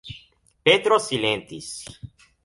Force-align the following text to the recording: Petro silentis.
Petro 0.69 0.97
silentis. 1.07 1.67